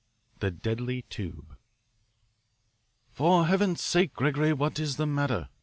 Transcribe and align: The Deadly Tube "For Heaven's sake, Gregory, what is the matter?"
The 0.39 0.49
Deadly 0.49 1.03
Tube 1.03 1.55
"For 3.11 3.45
Heaven's 3.45 3.83
sake, 3.83 4.13
Gregory, 4.15 4.51
what 4.51 4.79
is 4.79 4.97
the 4.97 5.05
matter?" 5.05 5.49